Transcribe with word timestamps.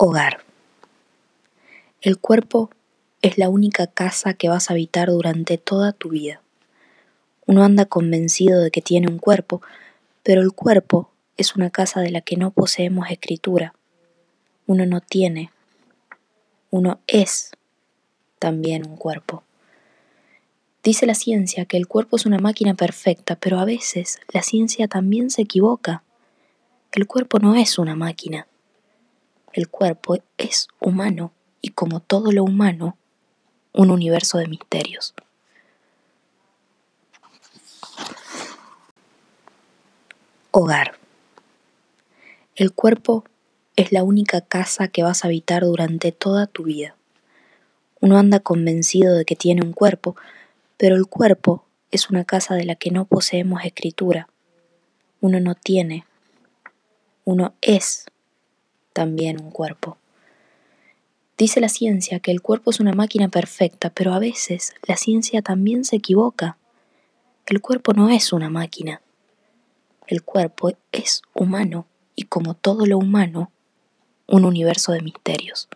Hogar. 0.00 0.44
El 2.02 2.18
cuerpo 2.18 2.70
es 3.20 3.36
la 3.36 3.48
única 3.48 3.88
casa 3.88 4.32
que 4.32 4.48
vas 4.48 4.70
a 4.70 4.74
habitar 4.74 5.08
durante 5.08 5.58
toda 5.58 5.90
tu 5.90 6.10
vida. 6.10 6.40
Uno 7.46 7.64
anda 7.64 7.84
convencido 7.84 8.62
de 8.62 8.70
que 8.70 8.80
tiene 8.80 9.08
un 9.08 9.18
cuerpo, 9.18 9.60
pero 10.22 10.40
el 10.40 10.52
cuerpo 10.52 11.10
es 11.36 11.56
una 11.56 11.70
casa 11.70 12.00
de 12.00 12.12
la 12.12 12.20
que 12.20 12.36
no 12.36 12.52
poseemos 12.52 13.10
escritura. 13.10 13.74
Uno 14.68 14.86
no 14.86 15.00
tiene, 15.00 15.50
uno 16.70 17.00
es 17.08 17.50
también 18.38 18.86
un 18.86 18.96
cuerpo. 18.98 19.42
Dice 20.84 21.06
la 21.06 21.14
ciencia 21.16 21.64
que 21.64 21.76
el 21.76 21.88
cuerpo 21.88 22.14
es 22.14 22.24
una 22.24 22.38
máquina 22.38 22.74
perfecta, 22.74 23.34
pero 23.34 23.58
a 23.58 23.64
veces 23.64 24.20
la 24.32 24.42
ciencia 24.42 24.86
también 24.86 25.30
se 25.30 25.42
equivoca. 25.42 26.04
El 26.92 27.08
cuerpo 27.08 27.40
no 27.40 27.56
es 27.56 27.80
una 27.80 27.96
máquina 27.96 28.46
el 29.52 29.68
cuerpo 29.68 30.16
es 30.36 30.68
humano 30.80 31.32
y 31.60 31.70
como 31.70 32.00
todo 32.00 32.32
lo 32.32 32.44
humano, 32.44 32.96
un 33.72 33.90
universo 33.90 34.38
de 34.38 34.46
misterios. 34.46 35.14
Hogar. 40.50 40.98
El 42.56 42.72
cuerpo 42.72 43.24
es 43.76 43.92
la 43.92 44.02
única 44.02 44.40
casa 44.40 44.88
que 44.88 45.02
vas 45.02 45.22
a 45.24 45.28
habitar 45.28 45.62
durante 45.62 46.10
toda 46.10 46.46
tu 46.46 46.64
vida. 46.64 46.96
Uno 48.00 48.18
anda 48.18 48.40
convencido 48.40 49.14
de 49.14 49.24
que 49.24 49.36
tiene 49.36 49.62
un 49.62 49.72
cuerpo, 49.72 50.16
pero 50.76 50.96
el 50.96 51.06
cuerpo 51.06 51.64
es 51.90 52.10
una 52.10 52.24
casa 52.24 52.54
de 52.54 52.64
la 52.64 52.74
que 52.74 52.90
no 52.90 53.04
poseemos 53.04 53.64
escritura. 53.64 54.28
Uno 55.20 55.40
no 55.40 55.54
tiene, 55.54 56.04
uno 57.24 57.54
es 57.60 58.06
también 58.98 59.40
un 59.40 59.52
cuerpo. 59.52 59.96
Dice 61.36 61.60
la 61.60 61.68
ciencia 61.68 62.18
que 62.18 62.32
el 62.32 62.42
cuerpo 62.42 62.72
es 62.72 62.80
una 62.80 62.94
máquina 62.94 63.28
perfecta, 63.28 63.90
pero 63.90 64.12
a 64.12 64.18
veces 64.18 64.74
la 64.88 64.96
ciencia 64.96 65.40
también 65.40 65.84
se 65.84 65.94
equivoca. 65.94 66.58
El 67.46 67.60
cuerpo 67.60 67.92
no 67.92 68.10
es 68.10 68.32
una 68.32 68.50
máquina. 68.50 69.00
El 70.08 70.24
cuerpo 70.24 70.72
es 70.90 71.22
humano 71.32 71.86
y 72.16 72.24
como 72.24 72.54
todo 72.54 72.86
lo 72.86 72.98
humano, 72.98 73.52
un 74.26 74.44
universo 74.44 74.90
de 74.90 75.02
misterios. 75.02 75.68